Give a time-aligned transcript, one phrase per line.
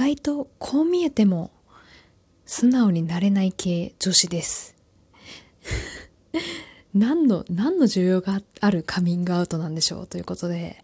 [0.00, 1.50] 外とこう見えても
[2.46, 4.74] 素直になれない系女子です。
[6.94, 10.82] 何の、何の需要があるカミングアウトなんでしょうということで、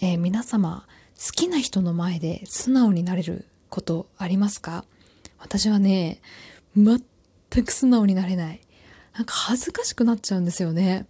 [0.00, 0.86] えー、皆様、
[1.22, 4.86] 好きな人の前で素直になれることありますか？
[5.38, 6.22] 私はね、
[6.74, 7.02] 全
[7.66, 8.60] く素直になれない。
[9.14, 11.04] なんか恥ずかしくなっちゃうんですよね。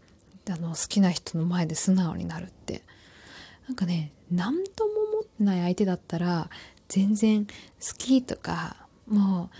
[0.50, 2.82] あの、好きな人の前で素直になるって。
[3.68, 6.50] なんかね、何とも思ってない相手だったら、
[6.94, 7.52] 全然好
[7.98, 8.76] きとか、
[9.08, 9.50] も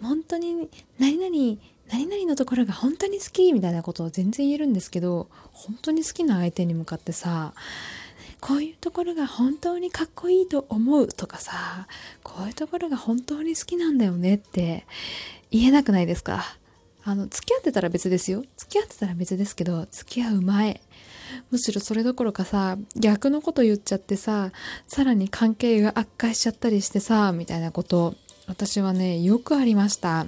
[0.00, 7.52] う、本当に何々、何々のところが本当に好きみたいなことを全然言えるんですけど、本当に好きな相手に向かってさ、
[8.40, 11.86] こういうところが本当にかっこいいと思うとかさ、
[12.22, 14.86] こういうところが本当に好きなんだよねって
[15.50, 16.42] 言えなくないですか？
[17.04, 18.44] あの、付き合ってたら別ですよ。
[18.56, 20.80] 付き合ってたら別ですけど、付き合う前。
[21.50, 24.52] むしろそれどころかさ、逆のこと言っちゃってさ、
[24.86, 28.14] さらに関係が悪化しちゃったりしてさ、みたいなこと、
[28.46, 30.26] 私はね、よくありました。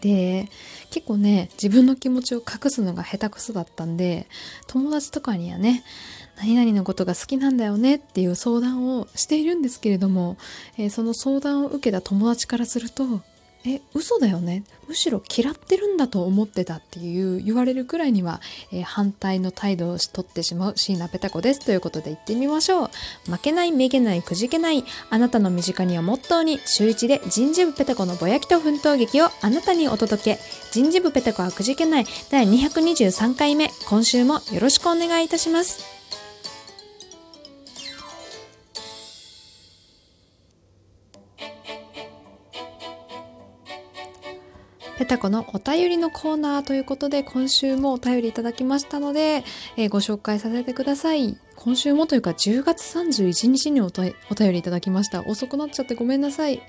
[0.00, 0.48] で、
[0.90, 4.26] 結構ね、自分の気持ちを隠すのが下手くそだったんで、
[4.66, 5.84] 友達とかにはね、
[6.38, 10.38] 何々のことが好きなんだよねっていう相談をしているんですけれども、
[10.78, 13.22] えー、その相談を受けた友達からすると、
[13.66, 14.64] え、嘘だよね。
[14.88, 18.40] むしろ嫌ってるんだと思ってたっていう言われるくらいには、
[18.72, 21.60] えー、反対の態度をとってしまう椎名ペタ子です。
[21.60, 22.90] ということで言ってみましょう。
[23.30, 24.82] 負けない、めげない、くじけない。
[25.10, 30.38] あなたの身近にはモットーに、週一で人事部ペタ子のぼやきと奮闘劇をあなたにお届け。
[30.72, 33.70] 人事部ペタ子はくじけない第223回目。
[33.88, 35.99] 今週もよろしくお願いいたします。
[45.00, 49.44] ペタコのお便りのコーナーということで、今週もお便りいただきましたので、
[49.78, 51.38] えー、ご紹介させてください。
[51.56, 54.12] 今週もというか10月31日にお便
[54.52, 55.22] りいただきました。
[55.22, 56.60] 遅くなっちゃってごめんなさい。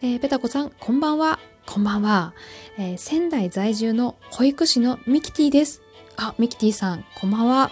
[0.00, 1.40] えー、ペタコさん、こんばんは。
[1.66, 2.32] こんばんは。
[2.78, 5.82] えー、仙台在住の保育士のミキティです。
[6.16, 7.70] あ、ミキティさん、こんばんは。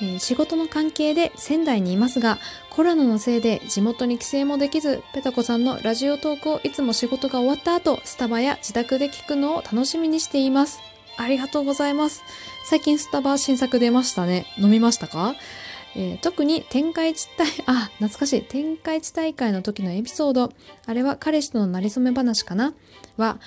[0.00, 2.38] えー、仕事の関係で仙台にいますが、
[2.70, 10.80] コロナのせいで地元に帰省もできず、ペタコさんのラジオトークをいつも仕事が終わった後、スタバや自宅で聞くのを楽しみにしています。
[11.16, 12.22] ありがとうございます。
[12.64, 14.46] 最近スタバ新作出ましたね。
[14.58, 15.34] 飲みましたか？
[15.96, 18.42] えー、特に天下一大、 あ、懐かしい。
[18.42, 20.52] 天下一大会の時のエピソード。
[20.86, 22.72] あれは彼氏とのなりそめ話かな？
[23.16, 23.40] は、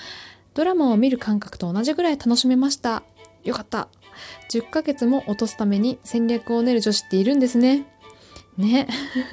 [0.54, 3.04] ドラマを見る感覚と同じぐらい楽しめました。
[3.46, 3.88] よかった。
[4.50, 7.86] 10ヶ月も落とすために戦略を練る女子っているんですね。
[8.58, 8.88] ね。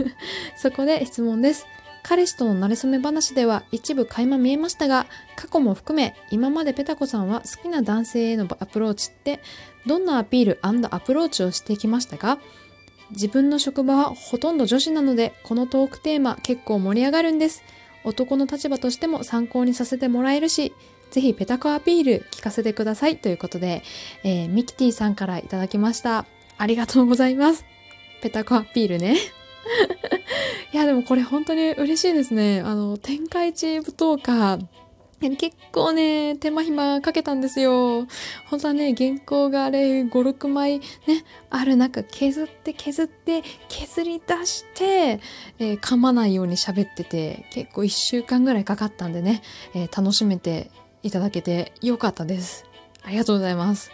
[0.56, 1.66] そこで質問です。
[2.02, 5.06] 彼氏との馴れ初め話では一部垣間見えましたが、
[5.36, 9.40] 過去も含め今までペタコさんは好きな男性へのアプローチって
[9.86, 12.38] どんなアピールアプローチをしてきましたか？
[13.10, 17.62] 自分の職場はほとんど女子なので、このトークテーマ結構盛り上がるんです。
[18.04, 20.72] 男の立場としても参考にさせてもらえるし、
[21.10, 23.82] ぜひペタコアピール聞かせてくださいということで、
[24.24, 26.26] えー、ミキティさんからいただきました。
[26.56, 27.64] ありがとうございます。
[28.20, 29.16] ペタコアピールね。
[30.72, 32.60] いや、でもこれ本当に嬉しいですね。
[32.60, 34.58] あの、天下一舞踏家、
[35.20, 38.06] 結構ね、手間暇かけたんですよ。
[38.46, 40.84] 本当はね、原稿があれ、5、6枚ね、
[41.50, 45.20] ある中、削って削って、削り出して、
[45.58, 49.42] えー、噛まないように喋ってて、結構1週間ぐらいかかったんでね、
[49.74, 50.70] えー、楽しめて
[51.02, 52.64] いただけてよかったです。
[53.02, 53.90] ありがとうございます。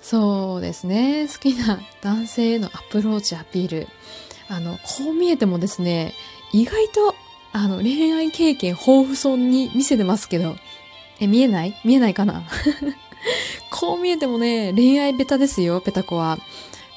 [0.00, 1.26] そうですね。
[1.28, 3.88] 好きな男性へのアプローチ、アピール。
[4.48, 6.14] あの、こう見えてもですね、
[6.52, 7.14] 意外と、
[7.52, 10.56] あの、恋愛経験豊富そうに見せてますけど、
[11.20, 11.78] え、見えない？
[11.84, 12.44] 見えないかな？
[13.70, 16.38] こう見えてもね、恋愛ベタですよ、ペタコは。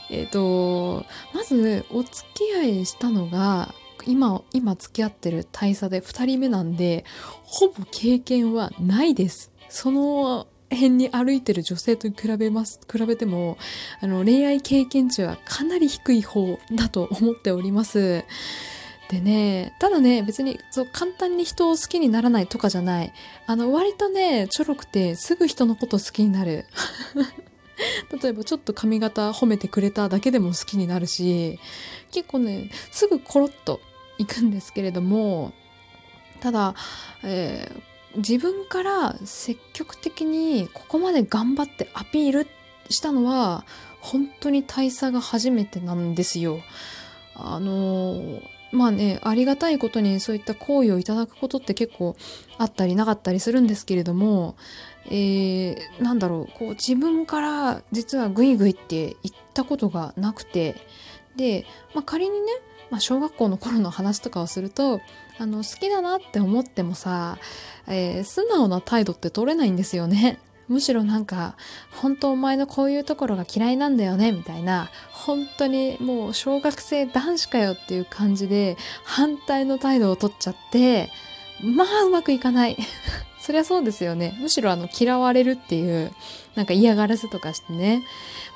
[0.10, 3.74] えっ、ー、と、まず、お付き合いしたのが、
[4.06, 7.06] 今、今付き合ってる大佐で二人目なんで、
[7.44, 9.52] ほぼ経験はないです。
[9.70, 13.58] その辺に歩いてる女性と比べます、比べても、
[14.02, 18.24] あの、恋愛経験値はかなり低い方だと思っております。
[19.10, 23.14] でね、ただね、別にそう簡単に人を好きにならないとかじゃない。
[23.46, 26.66] あの、割とね、ちょろくてすぐ人のこと好きになる。
[28.22, 31.60] 例えばちょっと髪型褒めてくれただけでも好きになるし、
[32.12, 33.82] 結構ね、すぐコロッと
[34.26, 35.54] 行くんですけれども、
[36.40, 36.76] ただ、
[37.24, 42.48] えー自分から積極的にここまで頑張ってアピール
[42.90, 43.66] したのは
[44.02, 46.60] 本当に大佐が初めてなんですよ。
[47.36, 48.40] あの
[48.72, 52.16] まあね、ありがたいことにそういった行為をいただくことって結構
[52.58, 54.56] あったりなかったりするんですけれども、
[55.06, 60.76] えー、なんだろう、こう自分から実はグイグイって言ったことがなくて、
[61.36, 62.48] で、まあ、仮にね、
[62.94, 65.02] まあ、小学校の頃の話とかをすると
[65.40, 67.40] あの好きだなって思ってもさ、
[67.88, 70.38] えー、素直な態度って取れないんですよね。
[70.68, 71.56] むしろなんか、
[71.92, 81.10] 本当お前のこういうところが嫌いなんだよね、みたいな、本当にもう小学生男子かよっていう感じで、反対の態度を取っちゃって、
[81.64, 82.78] まあうまくいかない。
[83.42, 84.38] そりゃそうですよね。
[84.40, 86.14] むしろあの嫌われるっていう、
[86.56, 88.04] なんか嫌がらせとかしてね、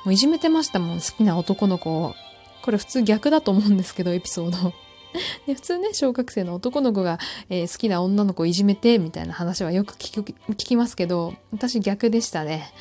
[0.04, 2.14] もういじめてましたもん、好きな男の子を。
[2.62, 4.72] これ普通逆だと思うんですけど、エピソード。
[5.46, 7.18] で普通ね、小学生の男の子が、
[7.48, 12.72] えー、好きな女の子をいじめて、みたいな話はよく聞く聞きますけど、私逆でしたね。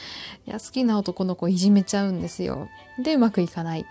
[0.46, 2.68] いや、好きな男の子をいじめちゃうんですよ。
[3.00, 3.86] で、うまくいかない。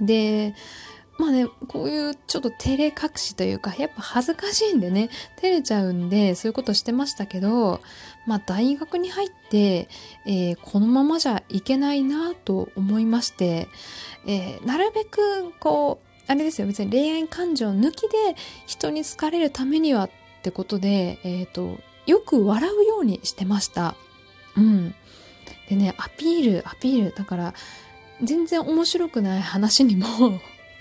[0.00, 0.54] で、
[1.18, 7.80] まあね、こういうちょっと照れ隠しというか、やっぱ恥ずかしいんでね、照れちゃうんで、そういうことしてましたけど、
[8.26, 9.88] まあ大学に入って、
[10.26, 13.68] えー、このままじゃいけないなと思いまして、
[14.26, 18.36] えー、なるべくこう、あれですよ、別に恋愛感情抜きで
[18.66, 20.10] 人に好かれるためにはっ
[20.42, 23.94] てことで、えっ、ー、と、よく笑うようにしてました。
[24.56, 24.94] うん。
[25.68, 27.14] でね、アピール、アピール。
[27.14, 27.54] だから、
[28.22, 30.06] 全然面白くない話にも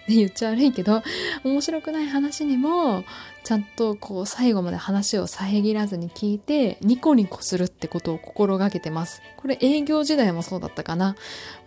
[0.07, 1.03] 言っちゃ悪いけど、
[1.43, 3.03] 面白くない話にも、
[3.43, 9.21] ちゃんとこう最後まで話を遮らずに聞いて、ニコニコするってことを心がけてます。
[9.37, 11.15] これ営業時代もそうだったかな。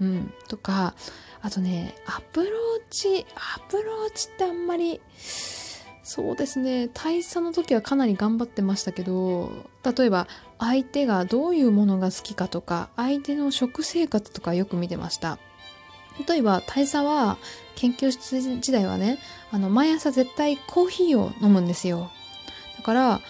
[0.01, 0.33] うん。
[0.49, 0.95] とか、
[1.43, 2.51] あとね、アプロー
[2.91, 3.27] チ、
[3.57, 5.01] アプローチってあんまり、
[6.03, 9.51] そうですね、大佐の時はかなり頑張ってましたけど、
[9.83, 10.29] 例えば
[10.59, 15.39] 相手がどういうものが好きかとか、相手の食生活とかよく見てました。
[16.29, 17.39] 例えば大佐は
[17.75, 19.19] 研究室時代はね、
[19.51, 22.11] あの、毎朝絶対コーヒーを飲むんですよ。
[22.77, 23.21] だから、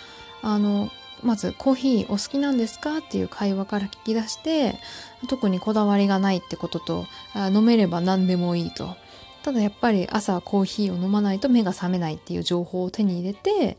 [0.42, 0.90] あの、
[1.22, 4.76] まずコーヒーお好きなんですかっていう会話から聞き出して
[5.26, 7.06] 特にこだわりがないってことと
[7.50, 8.94] 飲めれば何でもいいと
[9.42, 13.78] ただやっぱり朝コーヒーを飲まないと目が覚めないっていう情報を手に入れて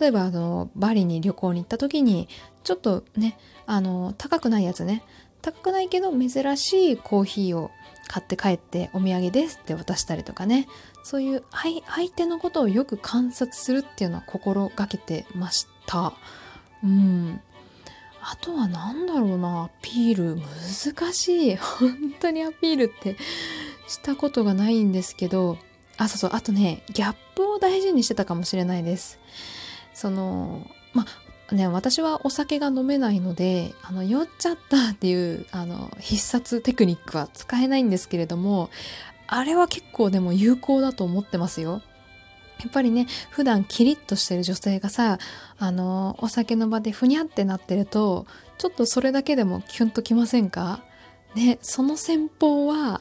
[0.00, 2.26] 例えばあのバリに旅行に行った時に
[2.64, 3.36] ちょっとね
[3.66, 5.02] あの高くないやつね
[5.42, 7.70] 高くないけど珍しいコーヒーを
[8.08, 10.66] 買って帰ってお土産ですって渡したりとかね。
[11.04, 16.14] そういう相手のことをよく観察するっていうのは心がけてました。
[16.82, 17.40] うん。
[18.20, 19.64] あとは何だろうな。
[19.64, 21.56] アピール難しい。
[21.56, 23.16] 本当にアピールって
[23.86, 25.58] したことがないんですけど。
[25.96, 26.30] あそうそう。
[26.34, 29.18] あとねギャップを大事にしてたかもしれないです。
[29.94, 38.70] そのまあね私はお酒が飲めないのであの酔っちゃったっていうあの必殺テクニックは使えないんですけれども
[39.26, 41.82] あれは結構でも有効だと思ってますよ
[42.60, 45.18] やっぱりね、普段キリッとしてる女性がさ、
[45.58, 48.26] あの、お酒の場でふにゃってなってると、
[48.58, 50.82] ちょっとそれだけでもキュンときませんか？
[51.36, 53.00] ね、その戦法は、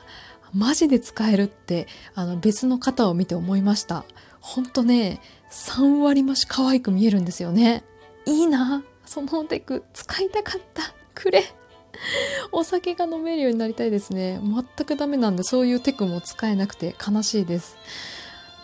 [0.54, 4.06] マジで使えるって、あの、別の方を見て思いました。
[4.42, 7.84] ほんとね、3割増し可愛く見えるんですよね。
[8.28, 8.84] いいな。
[9.06, 10.84] そのテク、使いたかった。
[11.16, 11.44] くれ。
[12.52, 14.40] お酒が飲めるようになりたいですね。
[14.44, 17.78] 全くダメなんで、そういうテクも使えなくて悲しいです。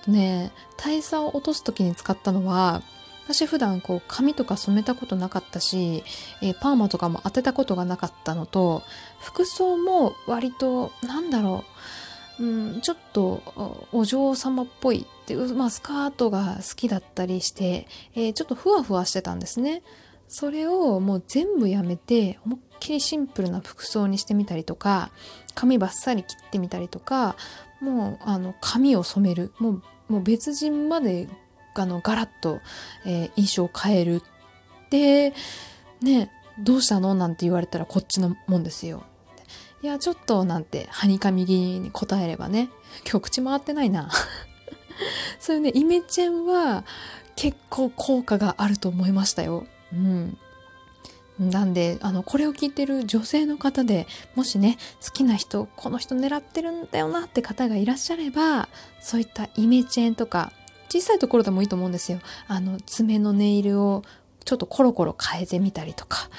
[0.07, 2.81] ね大差を落とす時に使ったのは
[3.25, 6.03] 私普段こう髪とか染めたことなかったし、
[6.41, 8.83] えー、パーマとかも当てたことがなかったのと
[9.21, 11.69] 服装も割となんだろう、
[12.39, 19.83] うん、ちょっとお嬢様っぽいっていう、まあ、スカートが好きだったりして、えー、ちょっとふわふわしてたんですね。
[20.27, 25.11] それをもう全部やめて思いっきりシンプルな服装にしてみたりとか
[25.53, 27.35] 髪バッサリ切ってみたりとか
[27.79, 29.53] もうあの髪を染める。
[29.59, 31.29] もうもう別人まで
[31.75, 32.61] あのガラッと、
[33.05, 34.23] えー、印象を変える。
[34.89, 35.33] で
[36.01, 37.13] ねどうしたの？
[37.13, 39.03] なんて言われたらこっちのもんですよ。
[39.83, 42.69] いやちょっとなんてはにかみ気に答えればね。
[43.03, 44.09] 今日口回ってないな。
[45.41, 46.85] そういうねイメチェンは
[47.35, 49.65] 結構効果があると思いましたよ。
[49.91, 50.37] うん。
[51.37, 58.69] なんで、あの、これを聞いてる女性の方で、もしね、好きな人、この人狙ってるんだよなって方がいらっしゃれば、
[59.01, 60.53] そういったイメチェンとか、
[60.89, 62.19] 小さいところでもいいと思うんですよ。
[62.47, 64.03] あの、爪のネイルを
[64.45, 66.29] ちょっとコロコロ変えてみたりとか。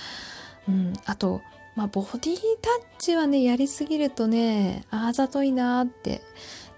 [0.69, 1.43] うん、あと、
[1.77, 6.23] まあ、ボディタッチはね、やりすぎるとね、あざといなって、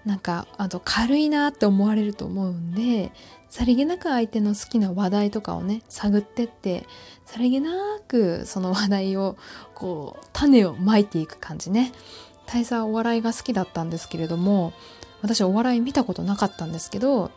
[0.05, 3.11] なんか、あと軽いなって思われると思うんで、
[3.49, 6.85] さりげなく相手の好きな話題とかをね探ってって
[7.25, 7.71] さりげな
[8.07, 9.37] くその話題を
[9.73, 11.91] こう種をまいていく感じね。
[12.45, 14.71] 大佐はお笑いが好きだったんですけれども
[15.21, 17.29] 私お笑い見たことなかったんですけど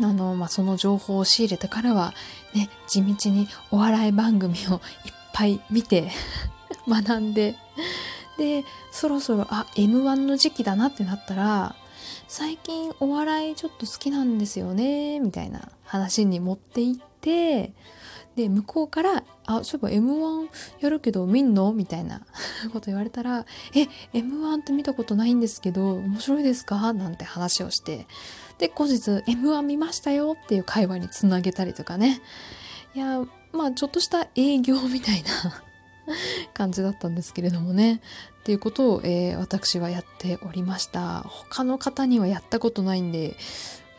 [0.00, 2.14] あの、まあ、その情報を仕入れてからは
[2.54, 4.80] ね地道にお笑い番組をいっ
[5.34, 6.10] ぱい見て
[6.88, 7.56] 学んで
[8.36, 11.76] でそろそろあ M1 の時期だなってなったら
[12.26, 17.72] 最近お笑いちょっと好きなんですよねみたいな話に持っていって
[18.34, 20.48] で向こうから「あそういえば m 1
[20.80, 22.22] やるけど見んの?」みたいな
[22.72, 28.06] こと言われたら「え m 1って見たことないんですけど面白いですか?」なんて話をして
[28.58, 32.20] で後日「m 1見ましたよ」っていう会話につなげたりとかね
[32.96, 33.20] いや
[33.52, 35.62] まあちょっとした営業みたいな
[36.54, 38.00] 感じだったんですけれどもね
[38.40, 43.36] っていうことを、えー、私はやっておりました他の方にはやったことないんで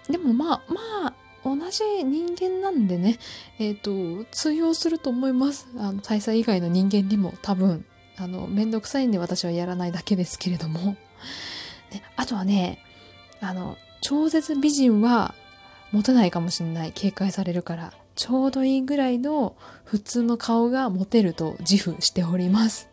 [0.10, 1.14] でもまあまあ
[1.46, 3.20] 同じ人間なんでね、
[3.60, 5.68] えっ、ー、と、通用すると思います。
[5.78, 7.86] あの、大佐以外の人間にも多分、
[8.18, 10.98] あの、めんどくさいんで私はやらないだけですけれども。
[11.92, 12.80] ね、あとはね、
[13.42, 15.36] あの、超絶美人は
[15.92, 16.92] 持てないかもしれない。
[16.94, 17.94] 警戒されるから。
[18.16, 22.90] ちょうどいいぐらいの普通の顔が持てると自負しております。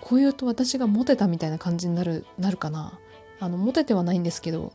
[0.00, 2.98] こう言うと私がモテたみたいな感じになる、なるかな？
[3.40, 4.72] あの、モテてはないんですけど、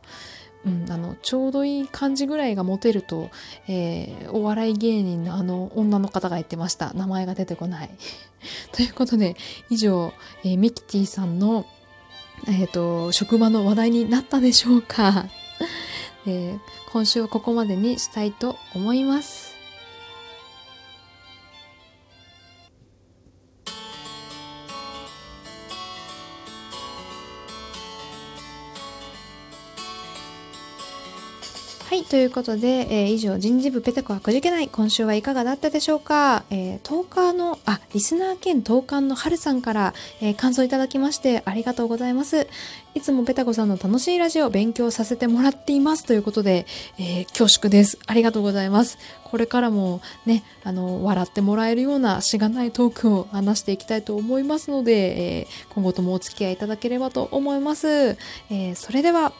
[0.66, 3.30] うん、あのちょうどいい感じぐらいがモテると、
[3.68, 7.90] えー、お笑い芸人のあの女の方が言ってました名前が出てこない
[8.72, 9.36] ということで
[9.70, 10.12] 以上、
[10.42, 11.64] えー、ミキティさんの、
[12.48, 15.26] えーと職場の話題になったでしょうか、
[16.26, 16.58] えー、
[16.90, 19.57] 今週はここまでにしたいと思います。
[32.08, 34.68] ということで、えー、以上、人事部ペテコはくじけない。
[34.68, 36.44] 今週はいかがだったでしょうか？
[36.48, 42.46] えー、10日の、あ、リスナー兼10日の春さんから、えー、感想いただきましてありがとうございます。
[42.94, 46.66] いつもペタコさんの楽しいラジオを勉強させてもらっていますということで、
[46.98, 47.98] えー、恐縮です。
[48.06, 48.96] ありがとうございます。
[49.24, 57.86] これからもね、あの、笑ってもらえるようなしがないトークを話していきたいと思いますので、えー、今後ともお付き合いいただければと思います。
[57.88, 59.34] えー、それでは、